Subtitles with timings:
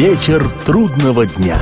[0.00, 1.58] Вечер трудного дня.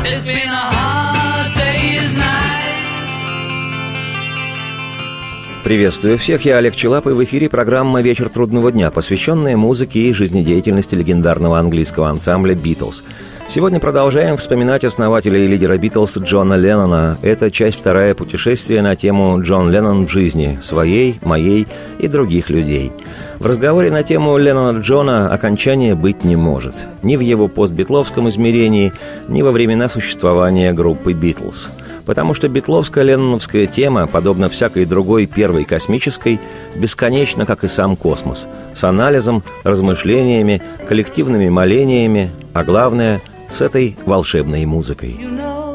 [5.69, 10.14] Приветствую всех, я Олег Челап, и в эфире программа «Вечер трудного дня», посвященная музыке и
[10.14, 13.05] жизнедеятельности легендарного английского ансамбля «Битлз».
[13.51, 17.19] Сегодня продолжаем вспоминать основателя и лидера Битлз Джона Леннона.
[17.20, 21.66] Это часть вторая путешествия на тему «Джон Леннон в жизни» своей, моей
[21.98, 22.91] и других людей.
[23.39, 26.77] В разговоре на тему Леннона Джона окончания быть не может.
[27.03, 28.95] Ни в его постбитловском измерении,
[29.29, 31.69] ни во времена существования группы «Битлз».
[32.09, 36.41] Потому что битловско-ленноновская тема, подобно всякой другой первой космической,
[36.75, 44.65] бесконечна, как и сам космос, с анализом, размышлениями, коллективными молениями, а главное– с этой волшебной
[44.65, 45.19] музыкой.
[45.21, 45.67] You know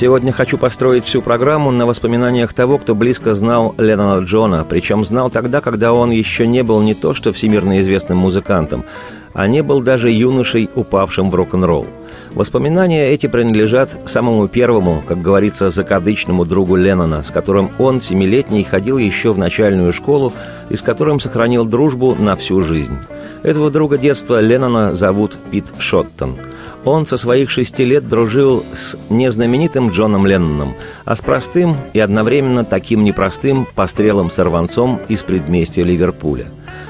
[0.00, 5.28] Сегодня хочу построить всю программу на воспоминаниях того, кто близко знал Леннона Джона, причем знал
[5.28, 8.86] тогда, когда он еще не был не то что всемирно известным музыкантом,
[9.34, 11.86] а не был даже юношей, упавшим в рок-н-ролл.
[12.30, 18.96] Воспоминания эти принадлежат самому первому, как говорится, закадычному другу Леннона, с которым он, семилетний, ходил
[18.96, 20.32] еще в начальную школу
[20.70, 22.96] и с которым сохранил дружбу на всю жизнь.
[23.42, 26.36] Этого друга детства Леннона зовут Пит Шоттон–
[26.84, 30.74] он со своих шести лет дружил с незнаменитым Джоном Ленноном,
[31.04, 36.46] а с простым и одновременно таким непростым пострелом-сорванцом из предместья Ливерпуля.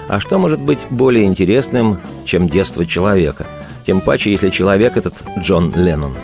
[0.09, 3.47] А что может быть более интересным, чем детство человека?
[3.87, 6.15] Тем паче, если человек этот Джон Леннон.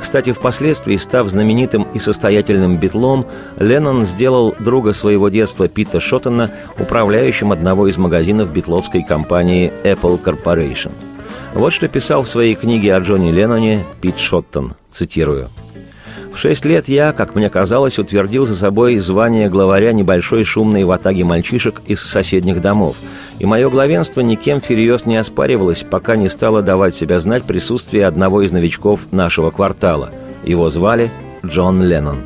[0.00, 3.26] Кстати, впоследствии, став знаменитым и состоятельным битлом,
[3.58, 10.92] Леннон сделал друга своего детства Пита Шоттона управляющим одного из магазинов битловской компании Apple Corporation–
[11.54, 15.48] вот что писал в своей книге о Джонни Ленноне Пит Шоттон, цитирую.
[16.32, 21.22] В шесть лет я, как мне казалось, утвердил за собой звание главаря небольшой шумной ватаги
[21.22, 22.96] мальчишек из соседних домов,
[23.38, 28.42] и мое главенство никем всерьез не оспаривалось, пока не стало давать себя знать присутствие одного
[28.42, 30.10] из новичков нашего квартала.
[30.42, 31.08] Его звали
[31.46, 32.18] Джон Леннон.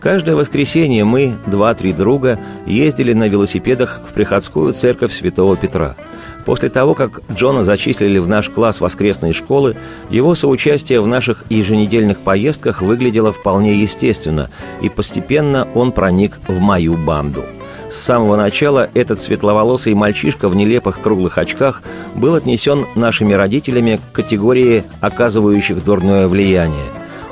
[0.00, 5.94] Каждое воскресенье мы, два-три друга, ездили на велосипедах в приходскую церковь Святого Петра–
[6.44, 9.76] После того, как Джона зачислили в наш класс воскресной школы,
[10.10, 14.50] его соучастие в наших еженедельных поездках выглядело вполне естественно,
[14.82, 17.44] и постепенно он проник в мою банду.
[17.90, 21.82] С самого начала этот светловолосый мальчишка в нелепых круглых очках
[22.14, 26.86] был отнесен нашими родителями к категории оказывающих дурное влияние.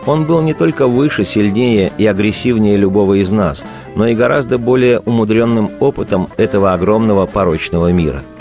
[0.06, 3.62] Он был не только выше, сильнее и агрессивнее любого из нас,
[3.94, 8.23] но и гораздо более умудренным опытом этого огромного порочного мира–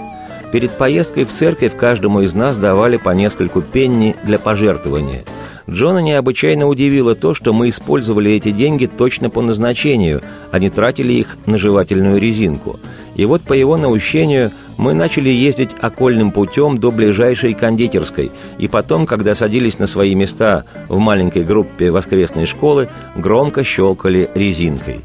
[0.52, 5.24] Перед поездкой в церковь каждому из нас давали по нескольку пенни для пожертвования.
[5.70, 10.22] Джона необычайно удивило то, что мы использовали эти деньги точно по назначению,
[10.52, 12.80] а не тратили их на жевательную резинку.
[13.16, 19.06] И вот по его наущению мы начали ездить окольным путем до ближайшей кондитерской, и потом,
[19.06, 25.02] когда садились на свои места в маленькой группе воскресной школы, громко щелкали резинкой.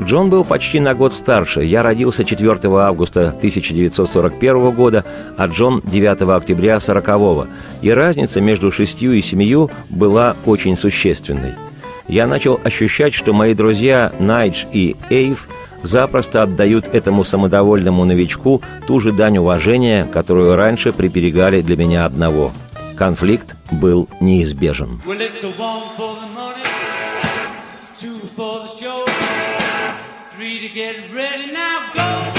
[0.00, 1.62] Джон был почти на год старше.
[1.62, 5.04] Я родился 4 августа 1941 года,
[5.36, 7.48] а Джон 9 октября 40
[7.82, 11.54] И разница между шестью и семью была очень существенной.
[12.08, 15.48] Я начал ощущать, что мои друзья Найдж и Эйв
[15.82, 22.52] запросто отдают этому самодовольному новичку ту же дань уважения, которую раньше приберегали для меня одного.
[22.96, 25.02] Конфликт был неизбежен.
[25.06, 26.63] Well,
[30.74, 31.92] get ready now.
[31.94, 32.33] Go,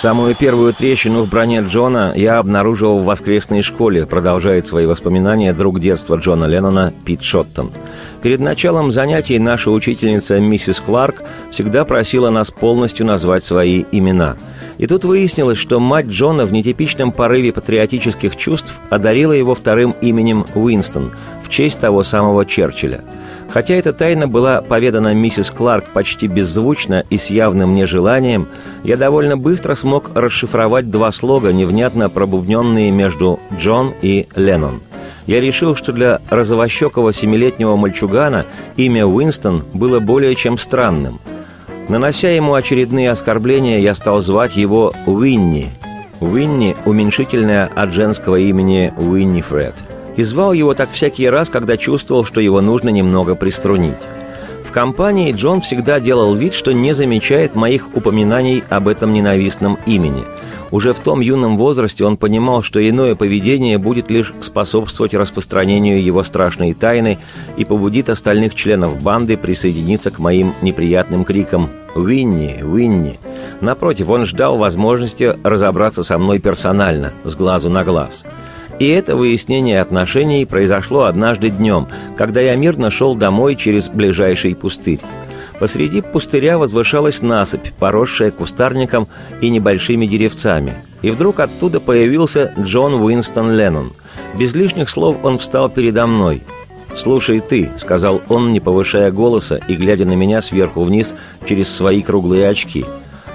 [0.00, 5.78] Самую первую трещину в броне Джона я обнаружил в воскресной школе, продолжает свои воспоминания друг
[5.78, 7.70] детства Джона Леннона Пит Шоттон.
[8.22, 14.38] Перед началом занятий наша учительница миссис Кларк всегда просила нас полностью назвать свои имена.
[14.78, 20.46] И тут выяснилось, что мать Джона в нетипичном порыве патриотических чувств одарила его вторым именем
[20.54, 21.10] Уинстон
[21.50, 23.02] честь того самого Черчилля.
[23.50, 28.46] Хотя эта тайна была поведана миссис Кларк почти беззвучно и с явным нежеланием,
[28.84, 34.80] я довольно быстро смог расшифровать два слога, невнятно пробубненные между Джон и Леннон.
[35.26, 38.46] Я решил, что для розовощекого семилетнего мальчугана
[38.76, 41.20] имя Уинстон было более чем странным.
[41.88, 45.70] Нанося ему очередные оскорбления, я стал звать его Уинни.
[46.20, 49.74] Уинни– уменьшительное от женского имени Уинни Фред–
[50.20, 53.96] и звал его так всякий раз, когда чувствовал, что его нужно немного приструнить.
[54.66, 60.24] В компании Джон всегда делал вид, что не замечает моих упоминаний об этом ненавистном имени.
[60.70, 66.22] Уже в том юном возрасте он понимал, что иное поведение будет лишь способствовать распространению его
[66.22, 67.18] страшной тайны
[67.56, 72.62] и побудит остальных членов банды присоединиться к моим неприятным крикам «Уинни!
[72.62, 73.18] Уинни!».
[73.62, 78.22] Напротив, он ждал возможности разобраться со мной персонально, с глазу на глаз–
[78.80, 85.00] и это выяснение отношений произошло однажды днем, когда я мирно шел домой через ближайший пустырь.
[85.58, 89.06] Посреди пустыря возвышалась насыпь, поросшая кустарником
[89.42, 90.74] и небольшими деревцами.
[91.02, 93.92] И вдруг оттуда появился Джон Уинстон Леннон.
[94.38, 96.42] Без лишних слов он встал передо мной.
[96.96, 101.14] «Слушай ты»,— сказал он, не повышая голоса и глядя на меня сверху вниз
[101.46, 102.86] через свои круглые очки.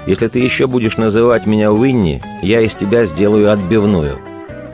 [0.08, 4.18] «Если ты еще будешь называть меня Уинни, я из тебя сделаю отбивную».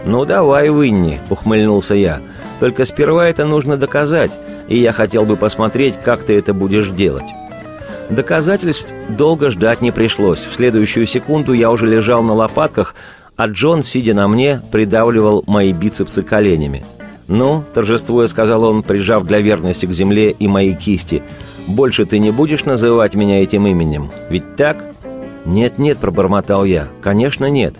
[0.05, 2.21] «Ну давай, Уинни»,— ухмыльнулся я.
[2.61, 4.33] «Только сперва это нужно доказать,
[4.69, 7.31] и я хотел бы посмотреть, как ты это будешь делать».
[8.11, 10.41] Доказательств долго ждать не пришлось.
[10.41, 12.95] В следующую секунду я уже лежал на лопатках,
[13.37, 16.85] а Джон, сидя на мне, придавливал мои бицепсы коленями.
[17.29, 21.23] «Ну»,— торжествуя сказал он, прижав для верности к земле и мои кисти,
[21.67, 24.85] «больше ты не будешь называть меня этим именем, ведь так?»
[25.45, 27.75] «Нет-нет»,— пробормотал я,— «конечно нет».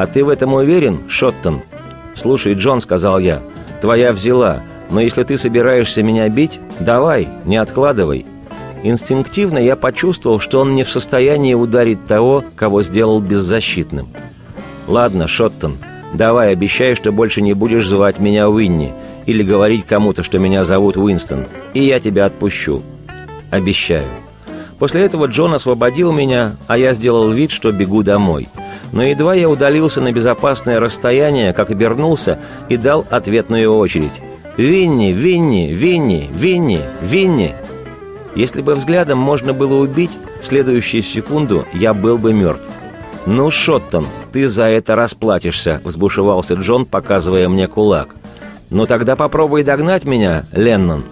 [0.00, 1.60] «А ты в этом уверен, Шоттон?»
[2.14, 3.42] «Слушай, Джон»,— сказал я,—
[3.82, 8.24] «твоя взяла, но если ты собираешься меня бить, давай, не откладывай».
[8.82, 14.08] Инстинктивно я почувствовал, что он не в состоянии ударить того, кого сделал беззащитным.
[14.88, 15.76] «Ладно, Шоттон,
[16.14, 18.94] давай, обещай, что больше не будешь звать меня Уинни
[19.26, 22.80] или говорить кому-то, что меня зовут Уинстон, и я тебя отпущу.
[23.50, 24.08] Обещаю».
[24.78, 28.48] После этого Джон освободил меня, а я сделал вид, что бегу домой.
[28.92, 34.12] Но едва я удалился на безопасное расстояние, как обернулся и дал ответную очередь.
[34.56, 35.12] «Винни!
[35.12, 35.72] Винни!
[35.72, 36.28] Винни!
[36.32, 36.82] Винни!
[37.00, 37.54] Винни!»
[38.34, 40.10] Если бы взглядом можно было убить,
[40.42, 42.64] в следующую секунду я был бы мертв.
[43.26, 48.14] «Ну, Шоттон, ты за это расплатишься»,— взбушевался Джон, показывая мне кулак.
[48.70, 51.04] «Ну тогда попробуй догнать меня, Леннон».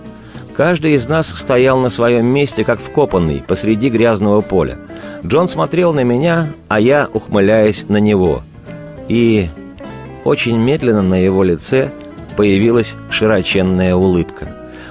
[0.58, 4.76] Каждый из нас стоял на своем месте, как вкопанный, посреди грязного поля.
[5.24, 8.42] Джон смотрел на меня, а я, ухмыляясь на него.
[9.06, 9.50] И
[10.24, 11.92] очень медленно на его лице
[12.36, 14.48] появилась широченная улыбка.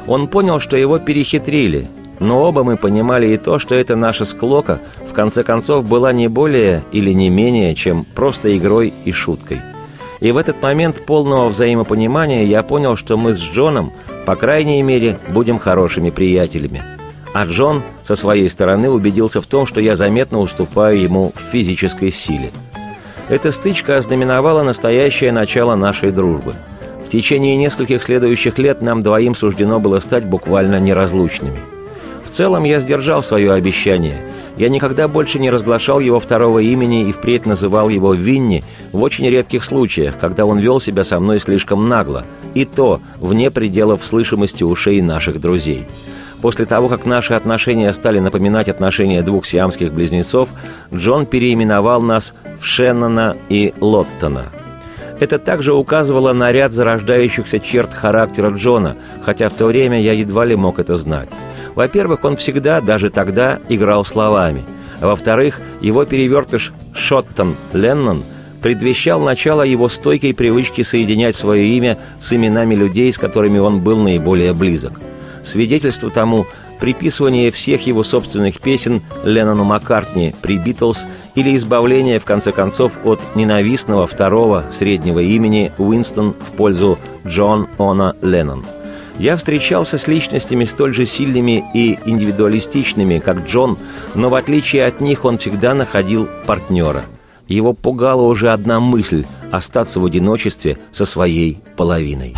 [0.08, 1.90] Он понял, что его перехитрили,
[2.22, 6.30] но оба мы понимали и то, что эта наша склока в конце концов была не
[6.30, 9.60] более или не менее, чем просто игрой и шуткой.
[10.22, 13.92] И в этот момент полного взаимопонимания я понял, что мы с Джоном,
[14.28, 16.84] по крайней мере, будем хорошими приятелями.
[17.34, 22.12] А Джон со своей стороны убедился в том, что я заметно уступаю ему в физической
[22.12, 22.50] силе.
[23.30, 26.56] Эта стычка ознаменовала настоящее начало нашей дружбы.
[27.06, 31.62] В течение нескольких следующих лет нам двоим суждено было стать буквально неразлучными–
[32.28, 34.18] в целом я сдержал свое обещание.
[34.58, 39.30] Я никогда больше не разглашал его второго имени и впредь называл его Винни в очень
[39.30, 44.64] редких случаях, когда он вел себя со мной слишком нагло, и то вне пределов слышимости
[44.64, 45.86] ушей наших друзей.
[46.42, 50.50] После того, как наши отношения стали напоминать отношения двух сиамских близнецов,
[50.94, 54.46] Джон переименовал нас в Шеннона и Лоттона.
[55.20, 60.46] Это также указывало на ряд зарождающихся черт характера Джона, хотя в то время я едва
[60.46, 61.30] ли мог это знать.
[61.78, 64.64] Во-первых, он всегда, даже тогда, играл словами.
[65.00, 68.24] Во-вторых, его перевертыш Шоттон Леннон
[68.64, 74.02] предвещал начало его стойкой привычки соединять свое имя с именами людей, с которыми он был
[74.02, 75.00] наиболее близок.
[75.46, 76.48] Свидетельство тому–
[76.80, 81.06] приписывание всех его собственных песен Леннону Маккартни при «Битлз»
[81.36, 88.16] или избавление, в конце концов, от ненавистного второго среднего имени Уинстон в пользу Джон Она
[88.24, 88.66] Леннон–
[89.20, 93.78] я встречался с личностями столь же сильными и индивидуалистичными, как Джон,
[94.16, 97.04] но в отличие от них он всегда находил партнера.
[97.48, 102.36] Его пугала уже одна мысль– остаться в одиночестве со своей половиной.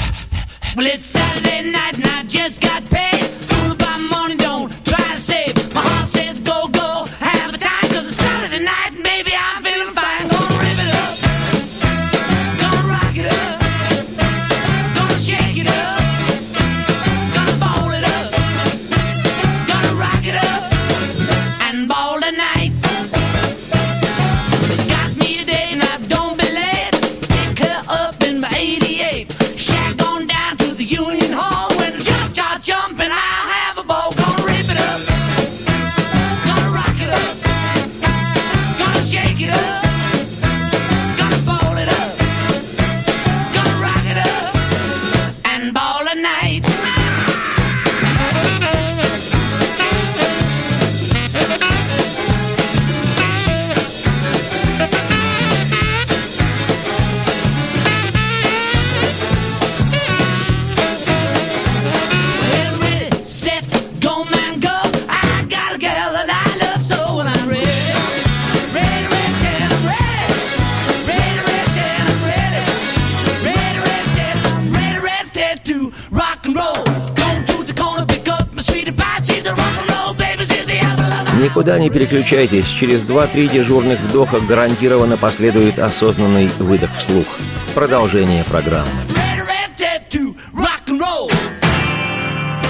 [81.80, 82.68] Не переключайтесь.
[82.68, 87.26] Через 2-3 дежурных вдоха гарантированно последует осознанный выдох вслух.
[87.74, 88.90] Продолжение программы.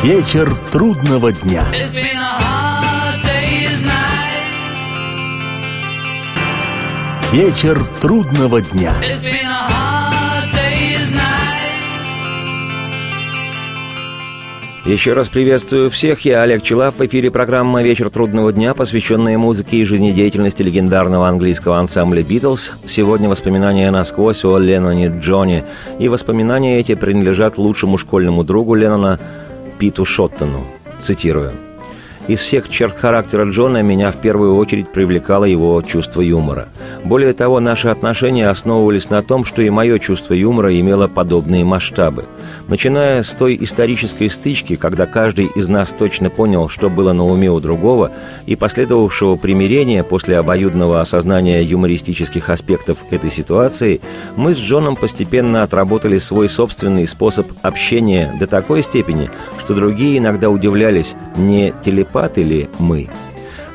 [0.03, 1.63] Вечер трудного дня.
[7.31, 8.93] Вечер трудного дня.
[14.89, 19.77] Еще раз приветствую всех, я Олег Челав, в эфире программа «Вечер трудного дня», посвященная музыке
[19.77, 22.71] и жизнедеятельности легендарного английского ансамбля «Битлз».
[22.87, 25.63] Сегодня воспоминания насквозь о Ленноне Джоне,
[25.99, 29.19] и воспоминания эти принадлежат лучшему школьному другу Леннона
[29.77, 30.65] Питу Шоттону.
[30.99, 31.68] Цитирую.
[32.29, 36.67] Из всех черт характера Джона меня в первую очередь привлекало его чувство юмора.
[37.03, 42.25] Более того, наши отношения основывались на том, что и мое чувство юмора имело подобные масштабы.
[42.67, 47.49] Начиная с той исторической стычки, когда каждый из нас точно понял, что было на уме
[47.49, 48.11] у другого,
[48.45, 54.01] и последовавшего примирения после обоюдного осознания юмористических аспектов этой ситуации,
[54.35, 59.31] мы с Джоном постепенно отработали свой собственный способ общения до такой степени,
[59.63, 63.09] что другие иногда удивлялись, не телепат телепат или мы.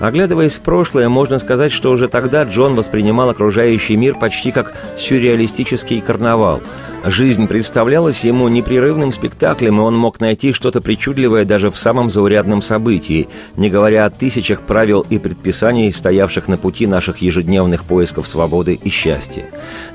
[0.00, 6.00] Оглядываясь в прошлое, можно сказать, что уже тогда Джон воспринимал окружающий мир почти как сюрреалистический
[6.00, 6.60] карнавал–
[7.06, 12.62] Жизнь представлялась ему непрерывным спектаклем, и он мог найти что-то причудливое даже в самом заурядном
[12.62, 18.80] событии, не говоря о тысячах правил и предписаний, стоявших на пути наших ежедневных поисков свободы
[18.82, 19.44] и счастья.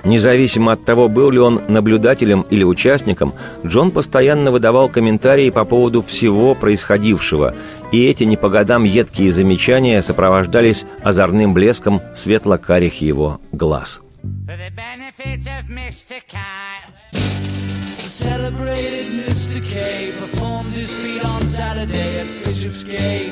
[0.03, 3.33] Независимо от того, был ли он наблюдателем или участником,
[3.65, 7.55] Джон постоянно выдавал комментарии по поводу всего происходившего,
[7.91, 13.99] и эти не по годам едкие замечания сопровождались озорным блеском светло-карих его глаз.
[14.21, 16.21] For the benefit of Mr.
[16.27, 16.91] Kyle.
[17.13, 19.63] The celebrated Mr.
[19.63, 23.31] K performed his feat on Saturday at Bishopsgate.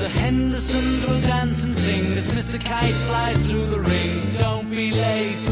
[0.00, 2.58] The Hendersons will dance and sing as Mr.
[2.58, 4.36] Kite flies through the ring.
[4.38, 5.44] Don't be late.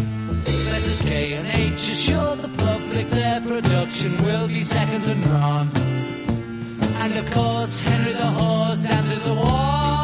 [0.72, 1.02] Mrs.
[1.02, 5.70] K and H assure the public their production will be second to none.
[7.02, 9.95] And of course, Henry the Horse dances the waltz.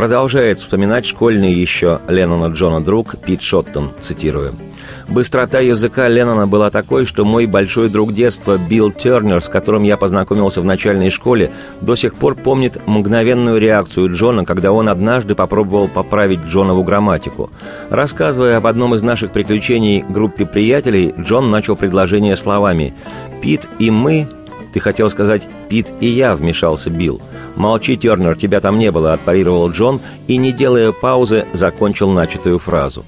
[0.00, 4.54] Продолжает вспоминать школьный еще Леннона Джона друг Пит Шоттон, цитирую.
[5.10, 9.98] Быстрота языка Леннона была такой, что мой большой друг детства Билл Тернер, с которым я
[9.98, 15.86] познакомился в начальной школе, до сих пор помнит мгновенную реакцию Джона, когда он однажды попробовал
[15.86, 17.50] поправить Джонову грамматику.
[17.90, 22.94] Рассказывая об одном из наших приключений группе приятелей, Джон начал предложение словами
[23.42, 24.26] «Пит и мы...»
[24.72, 27.20] «Ты хотел сказать «Пит и я»,— вмешался Билл.
[27.56, 33.04] «Молчи, Тернер, тебя там не было»,— отпарировал Джон и, не делая паузы, закончил начатую фразу.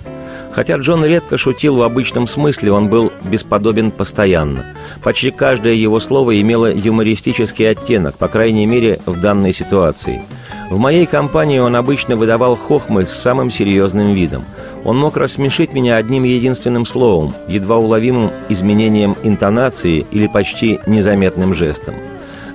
[0.53, 4.67] Хотя Джон редко шутил в обычном смысле, он был бесподобен постоянно.
[5.03, 10.23] Почти каждое его слово имело юмористический оттенок, по крайней мере, в данной ситуации.
[10.71, 14.45] В моей компании он обычно выдавал хохмы с самым серьезным видом.
[14.85, 21.95] Он мог рассмешить меня одним единственным словом, едва уловимым изменением интонации или почти незаметным жестом.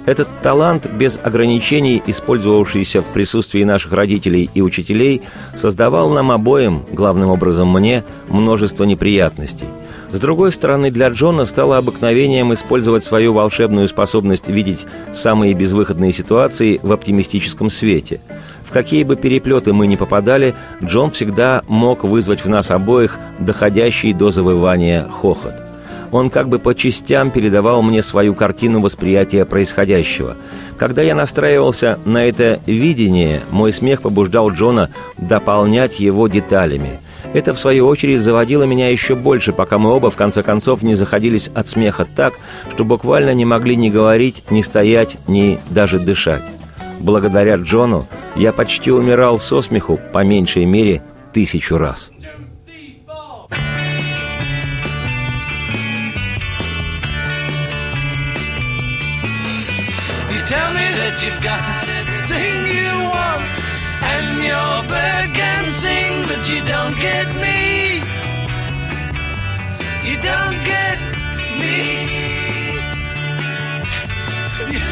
[0.07, 5.21] Этот талант, без ограничений, использовавшийся в присутствии наших родителей и учителей,
[5.53, 9.67] создавал нам обоим, главным образом мне, множество неприятностей.
[10.13, 16.79] С другой стороны, для Джона стало обыкновением использовать свою волшебную способность видеть самые безвыходные ситуации
[16.81, 18.21] в оптимистическом свете.
[18.65, 24.13] В какие бы переплеты мы ни попадали, Джон всегда мог вызвать в нас обоих доходящий
[24.13, 25.66] до завывания хохот.
[26.11, 30.37] Он как бы по частям передавал мне свою картину восприятия происходящего.
[30.77, 36.99] Когда я настраивался на это видение, мой смех побуждал Джона дополнять его деталями.
[37.33, 40.95] Это, в свою очередь, заводило меня еще больше, пока мы оба, в конце концов, не
[40.95, 42.35] заходились от смеха так,
[42.71, 46.43] что буквально не могли ни говорить, ни стоять, ни даже дышать.
[46.99, 52.11] Благодаря Джону я почти умирал со смеху, по меньшей мере, тысячу раз.
[61.27, 63.43] You've got everything you want
[64.13, 67.99] and your bird can sing, but you don't get me.
[70.07, 70.99] You don't get
[71.59, 71.75] me.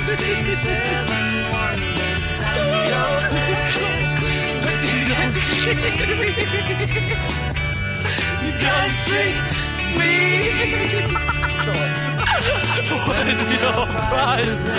[0.00, 5.76] You see seven wonders and your head is green, but you don't see.
[8.44, 9.59] you can't see
[9.98, 10.14] me.
[13.08, 14.70] when your prized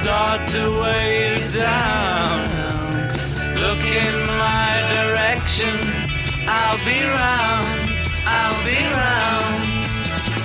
[0.00, 2.38] start to weigh you down,
[3.62, 4.14] look in
[4.46, 5.74] my direction.
[6.46, 7.88] I'll be round.
[8.24, 9.62] I'll be round.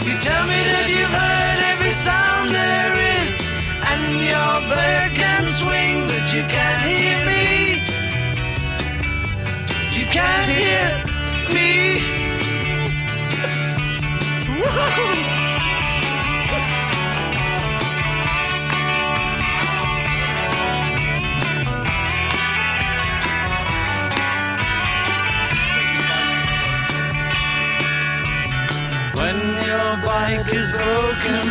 [0.06, 3.32] You tell me that you've heard every sound there is,
[3.90, 7.84] and your bird can swing, but you can't hear me.
[9.98, 11.14] You can't hear
[11.54, 12.23] me.
[14.64, 14.72] When
[29.68, 31.46] your bike is broken,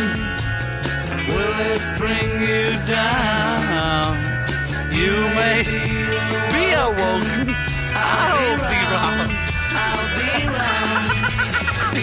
[1.27, 4.17] will it bring you down?
[4.91, 5.79] You may be
[6.53, 7.23] be round.
[7.93, 9.52] I'll be round.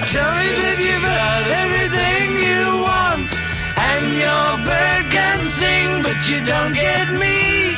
[0.08, 3.30] Tell me that you've had everything you want,
[3.76, 7.76] and your bird can sing, but you don't get me.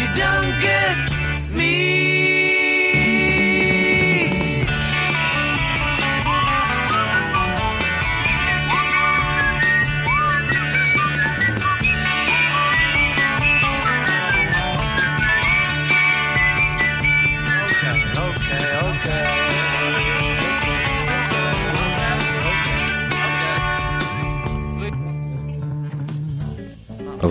[0.00, 2.09] You don't get me.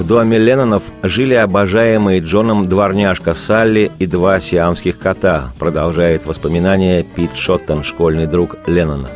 [0.10, 7.84] Доме Леннонов жили обожаемые Джоном дворняжка Салли и два сиамских кота, продолжает воспоминания Пит Шоттон,
[7.84, 9.08] школьный друг Леннона.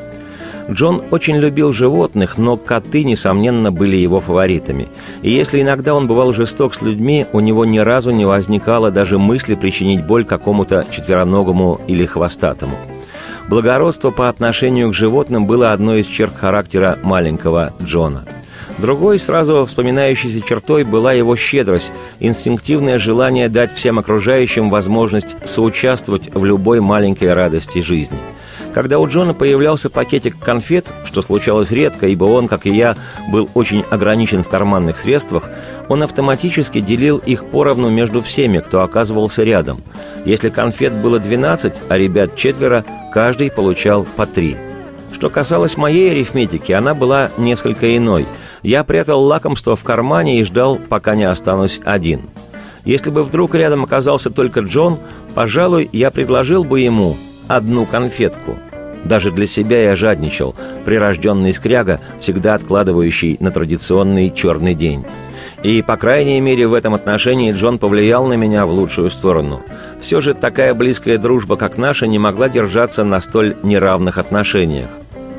[0.69, 4.87] Джон очень любил животных, но коты, несомненно, были его фаворитами.
[5.23, 9.17] И если иногда он бывал жесток с людьми, у него ни разу не возникало даже
[9.17, 12.75] мысли причинить боль какому-то четвероногому или хвостатому.
[13.49, 18.25] Благородство по отношению к животным было одной из черт характера маленького Джона–
[18.79, 26.43] Другой, сразу вспоминающейся чертой, была его щедрость, инстинктивное желание дать всем окружающим возможность соучаствовать в
[26.43, 28.17] любой маленькой радости жизни.
[28.73, 32.95] Когда у Джона появлялся пакетик конфет, что случалось редко, ибо он, как и я,
[33.31, 35.49] был очень ограничен в карманных средствах,
[35.89, 39.83] он автоматически делил их поровну между всеми, кто оказывался рядом.
[40.25, 42.83] Если конфет было 12, а ребят четверо,
[43.13, 44.57] каждый получал по три.
[45.11, 48.25] Что касалось моей арифметики, она была несколько иной–
[48.63, 52.21] я прятал лакомство в кармане и ждал, пока не останусь один.
[52.85, 54.99] Если бы вдруг рядом оказался только Джон,
[55.35, 58.57] пожалуй, я предложил бы ему одну конфетку.
[59.05, 65.05] Даже для себя я жадничал, прирожденный скряга, всегда откладывающий на традиционный черный день.
[65.61, 69.61] И, по крайней мере, в этом отношении Джон повлиял на меня в лучшую сторону.
[69.99, 74.89] Все же такая близкая дружба, как наша, не могла держаться на столь неравных отношениях.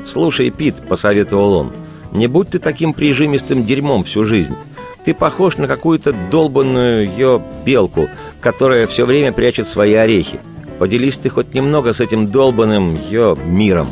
[0.07, 1.71] «Слушай, Пит»,— посоветовал он,—
[2.15, 4.55] не будь ты таким прижимистым дерьмом всю жизнь.
[5.03, 8.09] Ты похож на какую-то долбанную ее белку,
[8.41, 10.39] которая все время прячет свои орехи.
[10.79, 13.87] Поделись ты хоть немного с этим долбанным ее миром.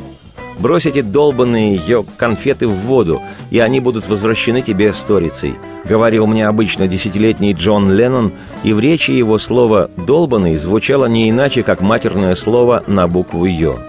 [0.60, 5.56] Брось эти долбанные ее конфеты в воду, и они будут возвращены тебе сторицей.
[5.86, 8.32] Говорил мне обычно десятилетний Джон Леннон,
[8.64, 13.80] и в речи его слово «долбанный» звучало не иначе, как матерное слово на букву «ё».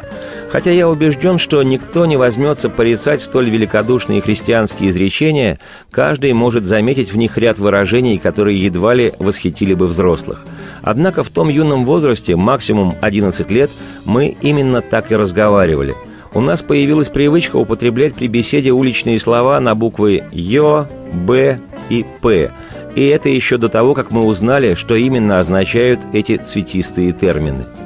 [0.50, 5.58] Хотя я убежден, что никто не возьмется порицать столь великодушные христианские изречения,
[5.90, 10.44] каждый может заметить в них ряд выражений, которые едва ли восхитили бы взрослых.
[10.82, 13.70] Однако в том юном возрасте, максимум 11 лет,
[14.04, 15.94] мы именно так и разговаривали.
[16.34, 22.50] У нас появилась привычка употреблять при беседе уличные слова на буквы «ё», «б» и «п»,
[22.94, 27.64] и это еще до того, как мы узнали, что именно означают эти цветистые термины–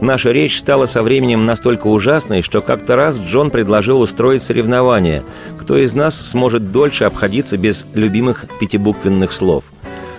[0.00, 5.22] Наша речь стала со временем настолько ужасной, что как-то раз Джон предложил устроить соревнование,
[5.58, 9.64] кто из нас сможет дольше обходиться без любимых пятибуквенных слов.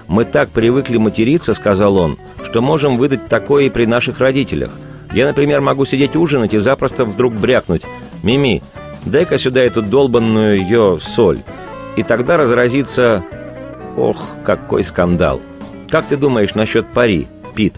[0.07, 4.71] «Мы так привыкли материться»,— сказал он,— «что можем выдать такое и при наших родителях.
[5.13, 7.83] Я, например, могу сидеть ужинать и запросто вдруг брякнуть.
[8.21, 8.61] «Мими,
[9.05, 11.39] дай-ка сюда эту долбанную ее соль».
[11.95, 13.23] И тогда разразится...
[13.97, 15.41] Ох, какой скандал!
[15.89, 17.73] Как ты думаешь насчет пари, Пит?»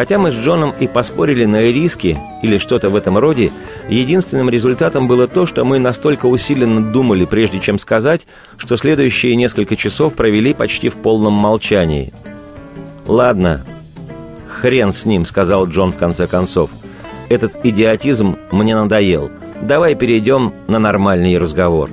[0.00, 3.52] Хотя мы с Джоном и поспорили на риски или что-то в этом роде,
[3.90, 9.76] единственным результатом было то, что мы настолько усиленно думали, прежде чем сказать, что следующие несколько
[9.76, 12.14] часов провели почти в полном молчании.
[13.06, 13.62] «Ладно,
[14.48, 16.70] хрен с ним»,— сказал Джон в конце концов.
[17.28, 19.30] «Этот идиотизм мне надоел.
[19.60, 21.90] Давай перейдем на нормальный разговор».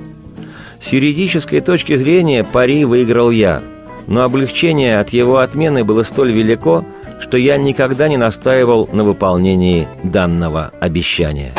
[0.80, 3.62] С юридической точки зрения пари выиграл я—
[4.08, 6.82] но облегчение от его отмены было столь велико,
[7.20, 11.52] что я никогда не настаивал на выполнении данного обещания.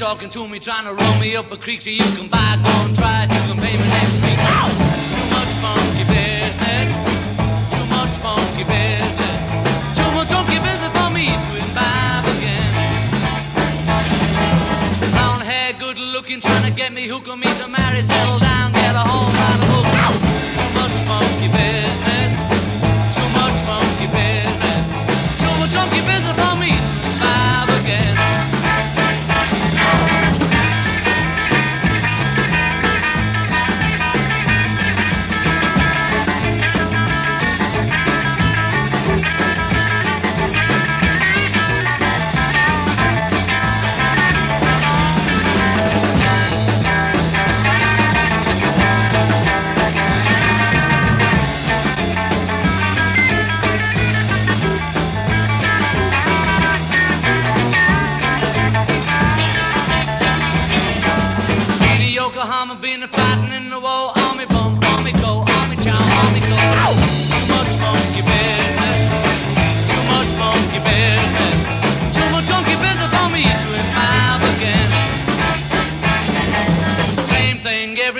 [0.00, 2.70] Talking to me, trying to run me up a creek so you can buy, go
[2.70, 4.40] and try it, you can pay me next week.
[5.14, 6.88] Too much monkey business,
[7.70, 8.99] too much monkey business,
[16.30, 19.62] looking, trying to get me, can me to marry, settle down, get a home, write
[19.62, 19.86] a book.
[20.56, 21.59] Too much monkey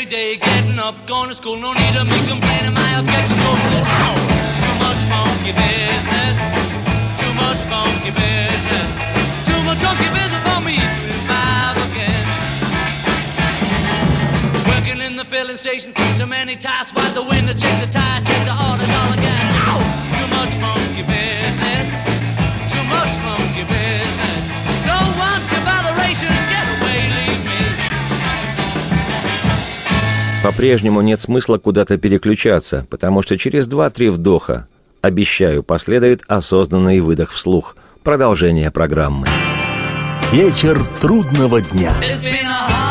[0.01, 1.59] every day, getting up, going to school.
[1.59, 3.85] No need of me complaining, my objections go good.
[4.65, 6.37] Too much monkey business,
[7.21, 8.89] too much monkey business,
[9.45, 12.25] too much monkey business for me to imbibe again.
[14.73, 16.95] Working in the filling station, too many tasks.
[16.95, 19.53] Wipe the window, check the tires, check the orders, all the gas.
[20.17, 21.30] Too much monkey business,
[30.43, 34.69] По-прежнему нет смысла куда-то переключаться, потому что через два-три вдоха,
[35.03, 37.77] обещаю, последует осознанный выдох вслух.
[38.03, 39.27] Продолжение программы.
[40.33, 41.93] Вечер трудного дня.
[42.01, 42.90] It's been a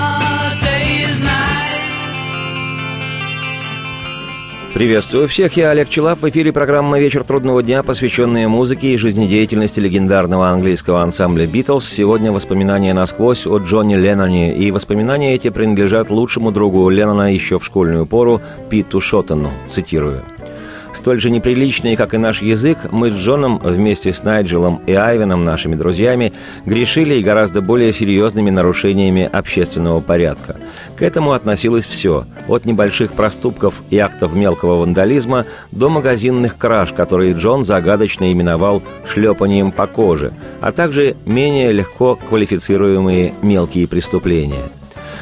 [4.73, 6.21] Приветствую всех, я Олег Челап.
[6.21, 11.89] В эфире программа «Вечер трудного дня», посвященная музыке и жизнедеятельности легендарного английского ансамбля «Битлз».
[11.89, 17.65] Сегодня воспоминания насквозь о Джонни Ленноне, и воспоминания эти принадлежат лучшему другу Леннона еще в
[17.65, 20.23] школьную пору Питу Шоттону, цитирую.
[20.93, 25.45] Столь же неприличные, как и наш язык, мы с Джоном вместе с Найджелом и Айвеном,
[25.45, 26.33] нашими друзьями,
[26.65, 30.57] грешили и гораздо более серьезными нарушениями общественного порядка.
[30.97, 37.33] К этому относилось все, от небольших проступков и актов мелкого вандализма до магазинных краж, которые
[37.33, 44.63] Джон загадочно именовал «шлепанием по коже», а также менее легко квалифицируемые мелкие преступления–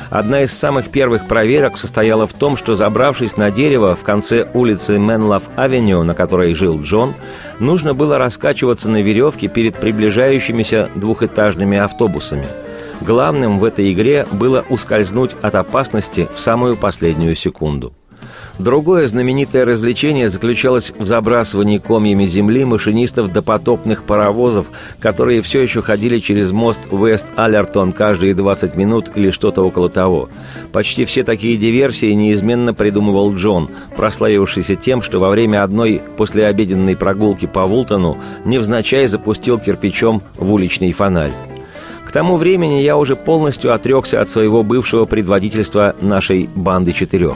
[0.10, 4.98] Одна из самых первых проверок состояла в том, что, забравшись на дерево в конце улицы
[4.98, 7.14] Менлав-авеню, на которой жил Джон,
[7.60, 12.48] нужно было раскачиваться на веревке перед приближающимися двухэтажными автобусами.
[13.02, 17.94] Главным в этой игре было ускользнуть от опасности в самую последнюю секунду.
[18.60, 24.66] Другое знаменитое развлечение заключалось в забрасывании комьями земли машинистов допотопных паровозов,
[25.00, 30.30] которые все еще ходили через мост Вест-Аллертон каждые 20 минут или что-то около того.
[30.72, 37.46] Почти все такие диверсии неизменно придумывал Джон, прославившийся тем, что во время одной послеобеденной прогулки
[37.46, 41.32] по Вултону невзначай запустил кирпичом в уличный фонарь.
[42.08, 47.36] К тому времени я уже полностью отрекся от своего бывшего предводительства нашей «банды четырех».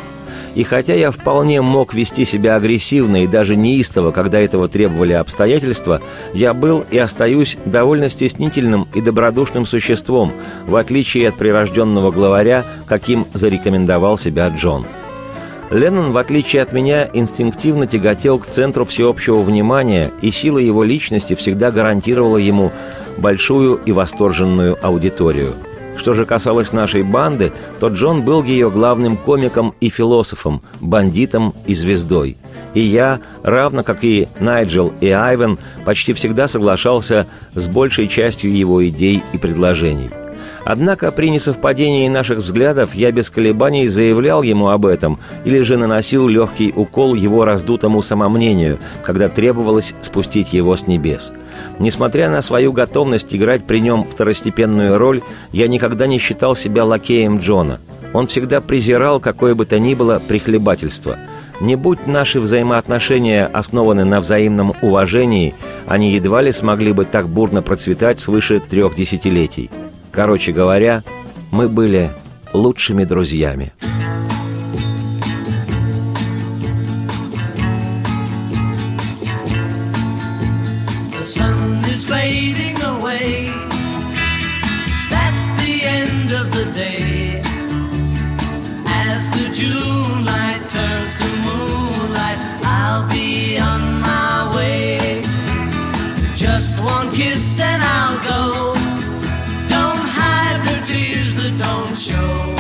[0.53, 6.01] И хотя я вполне мог вести себя агрессивно и даже неистово, когда этого требовали обстоятельства,
[6.33, 10.33] я был и остаюсь довольно стеснительным и добродушным существом,
[10.67, 14.85] в отличие от прирожденного главаря, каким зарекомендовал себя Джон.
[15.69, 21.33] Леннон, в отличие от меня, инстинктивно тяготел к центру всеобщего внимания, и сила его личности
[21.33, 22.73] всегда гарантировала ему
[23.17, 25.53] большую и восторженную аудиторию–
[25.97, 31.73] что же касалось нашей банды, то Джон был ее главным комиком и философом, бандитом и
[31.73, 32.37] звездой.
[32.73, 38.87] И я, равно как и Найджел и Айвен, почти всегда соглашался с большей частью его
[38.87, 40.20] идей и предложений.
[40.63, 46.27] Однако при несовпадении наших взглядов я без колебаний заявлял ему об этом или же наносил
[46.27, 51.31] легкий укол его раздутому самомнению, когда требовалось спустить его с небес.
[51.79, 55.21] Несмотря на свою готовность играть при нем второстепенную роль,
[55.51, 57.79] я никогда не считал себя лакеем Джона.
[58.13, 61.17] Он всегда презирал какое бы то ни было прихлебательство.
[61.59, 65.53] Не будь наши взаимоотношения основаны на взаимном уважении,
[65.87, 69.69] они едва ли смогли бы так бурно процветать свыше трех десятилетий.
[70.11, 71.03] Короче говоря,
[71.51, 72.11] мы были
[72.53, 73.73] лучшими друзьями.
[96.81, 98.80] One kiss and I'll go.
[102.01, 102.50] Show.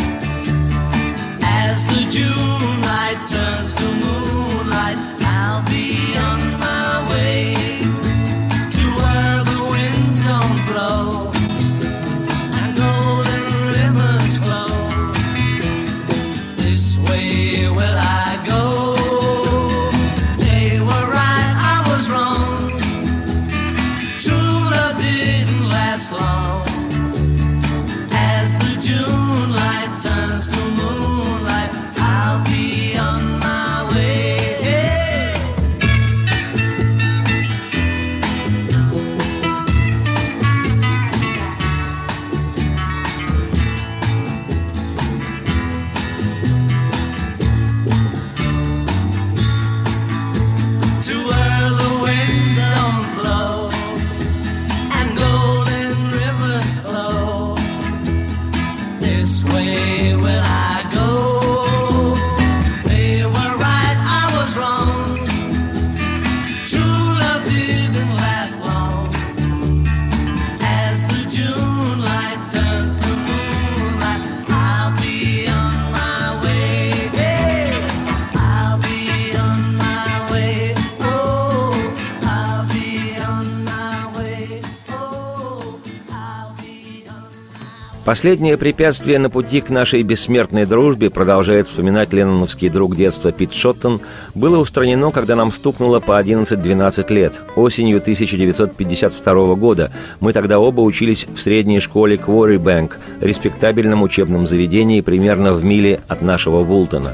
[88.03, 94.01] Последнее препятствие на пути к нашей бессмертной дружбе, продолжает вспоминать ленноновский друг детства Пит Шоттон,
[94.33, 99.91] было устранено, когда нам стукнуло по 11-12 лет, осенью 1952 года.
[100.19, 106.01] Мы тогда оба учились в средней школе Квори Бэнк, респектабельном учебном заведении примерно в миле
[106.07, 107.11] от нашего Вултона.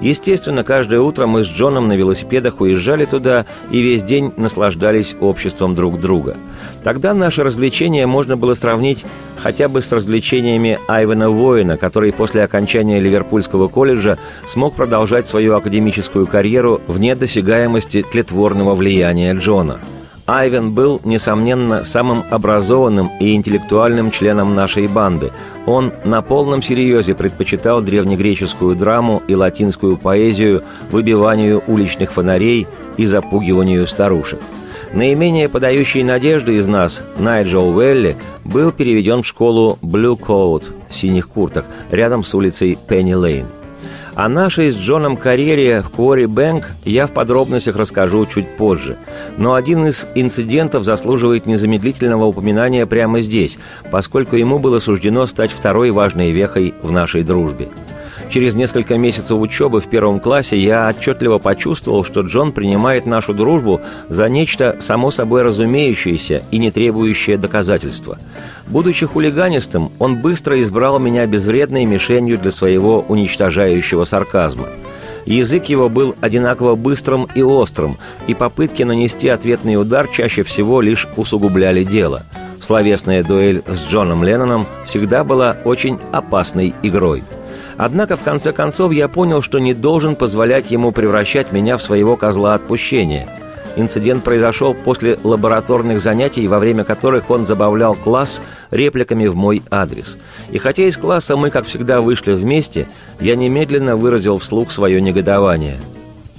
[0.00, 5.74] Естественно, каждое утро мы с Джоном на велосипедах уезжали туда и весь день наслаждались обществом
[5.74, 6.36] друг друга.
[6.84, 9.04] Тогда наше развлечение можно было сравнить
[9.36, 16.26] хотя бы с развлечениями Айвена Воина, который после окончания Ливерпульского колледжа смог продолжать свою академическую
[16.26, 19.80] карьеру вне досягаемости тлетворного влияния Джона.
[20.26, 25.32] Айвен был, несомненно, самым образованным и интеллектуальным членом нашей банды.
[25.66, 33.86] Он на полном серьезе предпочитал древнегреческую драму и латинскую поэзию выбиванию уличных фонарей и запугиванию
[33.86, 34.40] старушек.
[34.92, 41.66] Наименее подающий надежды из нас, Найджел Уэлли, был переведен в школу Blue Coat– синих курток,
[41.90, 43.46] рядом с улицей Пенни Лейн.
[44.16, 48.96] О нашей с Джоном карьере в Куори Бэнк я в подробностях расскажу чуть позже.
[49.36, 53.58] Но один из инцидентов заслуживает незамедлительного упоминания прямо здесь,
[53.90, 57.68] поскольку ему было суждено стать второй важной вехой в нашей дружбе.
[58.28, 63.80] Через несколько месяцев учебы в первом классе я отчетливо почувствовал, что Джон принимает нашу дружбу
[64.08, 68.18] за нечто само собой разумеющееся и не требующее доказательства.
[68.66, 74.68] Будучи хулиганистым, он быстро избрал меня безвредной мишенью для своего уничтожающего сарказма.
[75.24, 81.08] Язык его был одинаково быстрым и острым, и попытки нанести ответный удар чаще всего лишь
[81.16, 82.24] усугубляли дело.
[82.60, 87.22] Словесная дуэль с Джоном Ленноном всегда была очень опасной игрой.
[87.78, 92.16] Однако, в конце концов, я понял, что не должен позволять ему превращать меня в своего
[92.16, 93.28] козла отпущения.
[93.76, 100.16] Инцидент произошел после лабораторных занятий, во время которых он забавлял класс репликами в мой адрес.
[100.50, 102.88] И хотя из класса мы, как всегда, вышли вместе,
[103.20, 105.78] я немедленно выразил вслух свое негодование.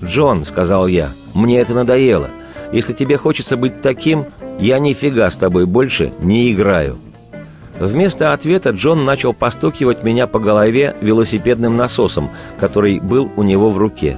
[0.04, 2.30] «Джон»,— сказал я,— «мне это надоело.
[2.72, 4.26] Если тебе хочется быть таким,
[4.60, 6.98] я нифига с тобой больше не играю».
[7.80, 13.78] Вместо ответа Джон начал постукивать меня по голове велосипедным насосом, который был у него в
[13.78, 14.18] руке.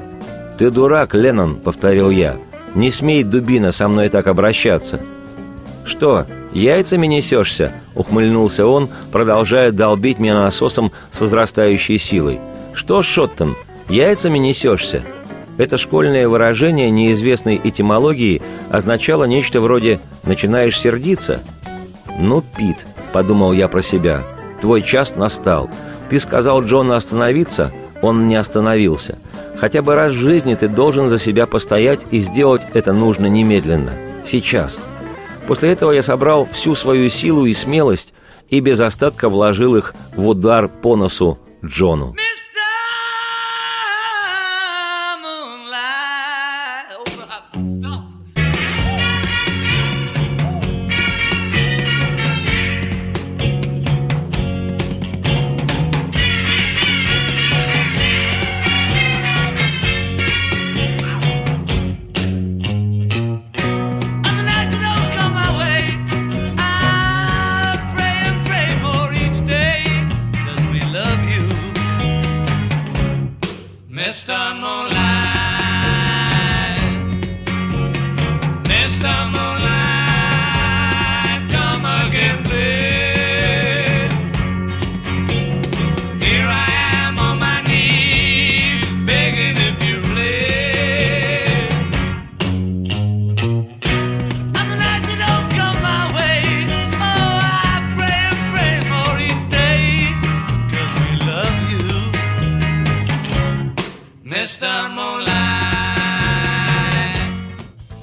[0.58, 2.36] «Ты дурак, Леннон»,— повторил я.
[2.76, 5.00] «Не смей, дубина, со мной так обращаться».
[5.86, 12.40] «Что, яйцами несешься?»— ухмыльнулся он, продолжая долбить меня насосом с возрастающей силой.
[12.74, 13.56] «Что, Шоттон,
[13.90, 15.02] яйцами несешься?»
[15.58, 21.42] Это школьное выражение неизвестной этимологии означало нечто вроде «начинаешь сердиться».
[22.18, 24.24] «Ну, Пит»,— подумал я про себя,—
[24.62, 25.70] «твой час настал.
[26.10, 29.18] Ты сказал Джону остановиться, он не остановился.
[29.58, 33.92] Хотя бы раз в жизни ты должен за себя постоять и сделать это нужно немедленно.
[34.26, 34.78] Сейчас.
[35.48, 38.14] После этого я собрал всю свою силу и смелость
[38.50, 42.16] и без остатка вложил их в удар по носу Джону.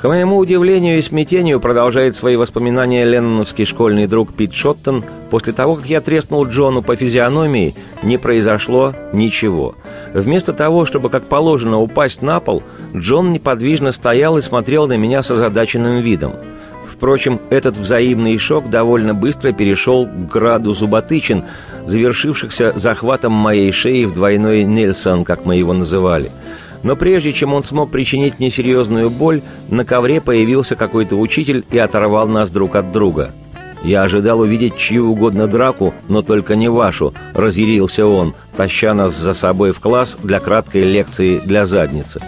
[0.07, 5.03] К моему удивлению и смятению продолжает свои воспоминания ленноновский школьный друг Пит Шоттон.
[5.31, 9.75] После того, как я треснул Джону по физиономии, не произошло ничего.
[10.15, 12.63] Вместо того, чтобы, как положено, упасть на пол,
[12.95, 16.35] Джон неподвижно стоял и смотрел на меня с озадаченным видом.
[16.87, 21.43] Впрочем, этот взаимный шок довольно быстро перешел к граду зуботычин,
[21.85, 26.31] завершившихся захватом моей шеи в двойной Нельсон, как мы его называли–
[26.83, 31.79] но прежде чем он смог причинить мне серьезную боль, на ковре появился какой-то учитель и
[31.79, 33.33] оторвал нас друг от друга.
[33.83, 39.35] «Я ожидал увидеть чью угодно драку, но только не вашу»,— разъярился он, таща нас за
[39.35, 42.21] собой в класс для краткой лекции для задницы.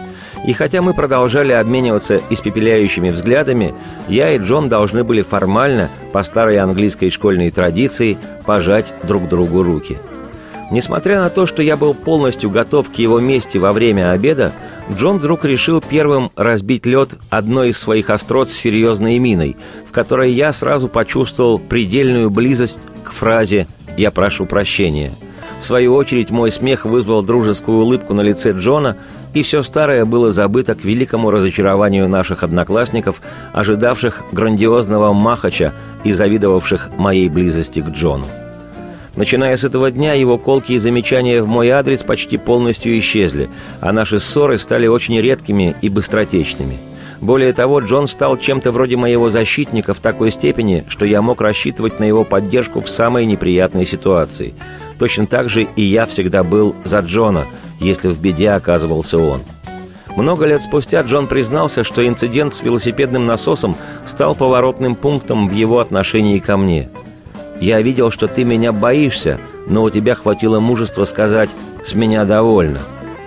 [0.47, 3.75] И хотя мы продолжали обмениваться испепеляющими взглядами,
[4.09, 9.97] я и Джон должны были формально, по старой английской школьной традиции, пожать друг другу руки—
[10.71, 14.53] Несмотря на то, что я был полностью готов к его мести во время обеда,
[14.93, 19.57] Джон вдруг решил первым разбить лед одной из своих острот с серьезной миной,
[19.87, 23.67] в которой я сразу почувствовал предельную близость к фразе
[23.97, 25.13] «Я прошу прощения».
[25.61, 28.97] В свою очередь мой смех вызвал дружескую улыбку на лице Джона,
[29.35, 33.21] и все старое было забыто к великому разочарованию наших одноклассников,
[33.53, 35.73] ожидавших грандиозного махача
[36.05, 38.27] и завидовавших моей близости к Джону.
[39.19, 43.51] Начиная с этого дня, его колки и замечания в мой адрес почти полностью исчезли,
[43.81, 46.79] а наши ссоры стали очень редкими и быстротечными.
[47.21, 51.99] Более того, Джон стал чем-то вроде моего защитника в такой степени, что я мог рассчитывать
[51.99, 54.55] на его поддержку в самой неприятной ситуации.
[55.01, 57.49] Точно так же и я всегда был за Джона,
[57.81, 59.41] если в беде оказывался он.
[60.17, 63.75] Много лет спустя Джон признался, что инцидент с велосипедным насосом
[64.07, 66.89] стал поворотным пунктом в его отношении ко мне–
[67.61, 71.51] я видел, что ты меня боишься, но у тебя хватило мужества сказать
[71.85, 72.81] «с меня довольно».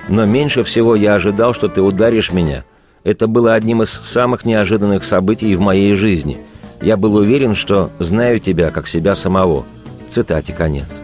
[0.08, 2.64] Но меньше всего я ожидал, что ты ударишь меня.
[3.04, 6.38] Это было одним из самых неожиданных событий в моей жизни.
[6.82, 9.66] Я был уверен, что знаю тебя, как себя самого.
[10.08, 11.02] Цитате конец.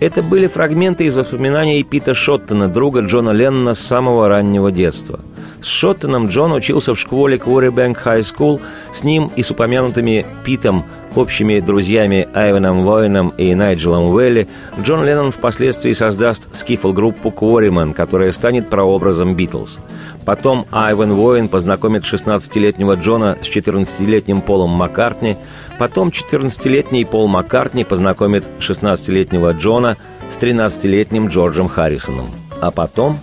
[0.00, 5.20] Это были фрагменты из воспоминаний Пита Шоттона, друга Джона Леннона с самого раннего детства–
[5.62, 8.60] с Шоттоном Джон учился в школе Quarrybank High School.
[8.94, 14.48] С ним и с упомянутыми Питом, общими друзьями Айвеном Воином и Найджелом Уэлли,
[14.80, 19.78] Джон Леннон впоследствии создаст скифл-группу Quarryman, которая станет прообразом Битлз.
[20.24, 25.36] Потом Айвен Воин познакомит 16-летнего Джона с 14-летним Полом Маккартни.
[25.78, 29.96] Потом 14-летний Пол Маккартни познакомит 16-летнего Джона
[30.30, 32.26] с 13-летним Джорджем Харрисоном.
[32.60, 33.18] А потом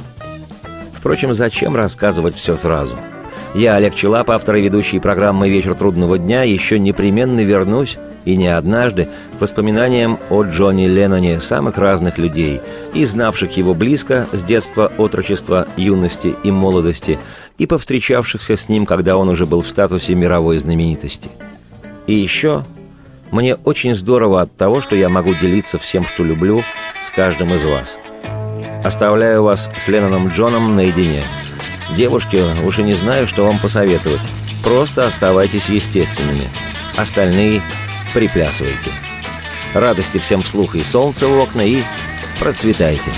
[1.07, 2.97] Впрочем, зачем рассказывать все сразу?
[3.55, 8.49] Я, Олег Челап, автор и ведущий программы «Вечер трудного дня», еще непременно вернусь, и не
[8.49, 12.59] однажды, к воспоминаниям о Джонни Ленноне самых разных людей,
[12.93, 17.17] и знавших его близко с детства, отрочества, юности и молодости,
[17.57, 21.29] и повстречавшихся с ним, когда он уже был в статусе мировой знаменитости.
[22.05, 22.65] И еще
[23.31, 26.63] мне очень здорово от того, что я могу делиться всем, что люблю,
[27.01, 27.97] с каждым из вас–
[28.83, 31.25] Оставляю вас с Ленноном Джоном наедине.
[31.95, 34.21] Девушки, уж и не знаю, что вам посоветовать.
[34.63, 36.49] Просто оставайтесь естественными.
[36.95, 37.61] Остальные
[38.13, 38.91] приплясывайте.
[39.73, 41.83] Радости всем вслух и солнца в окна, и
[42.39, 43.11] процветайте.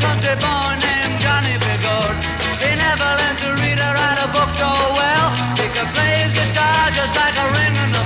[0.00, 2.16] country boy named Johnny Bigord.
[2.62, 5.07] He never learned to read or write a book so well.
[6.38, 7.97] guitar just like a ringing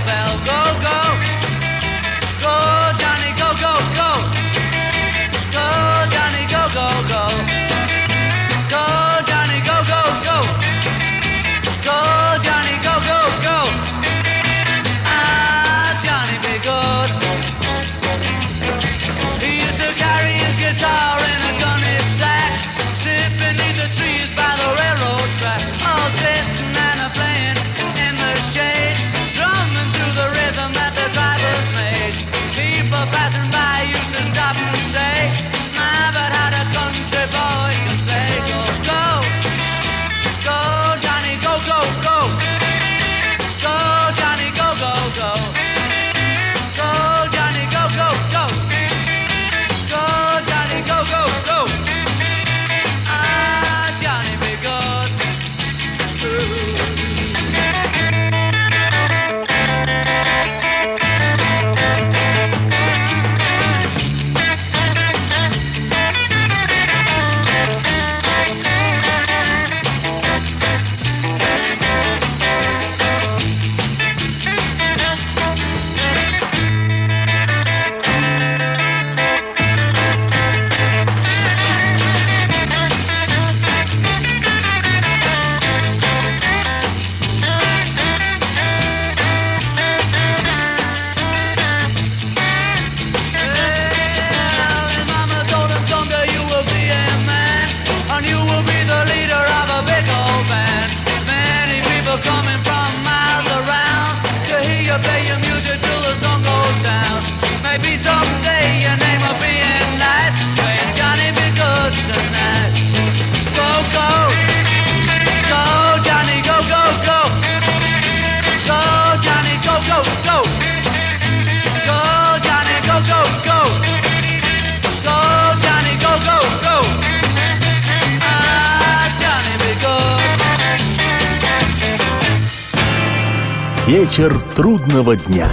[134.12, 135.48] Вечер трудного дня.